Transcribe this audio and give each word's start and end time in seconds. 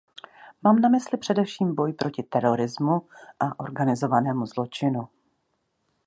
Mám 0.63 0.79
na 0.81 0.89
mysli 0.89 1.17
především 1.17 1.75
boj 1.75 1.93
proti 1.93 2.23
terorismu 2.23 3.01
a 3.39 3.59
organizovanému 3.59 4.45
zločinu. 4.45 5.09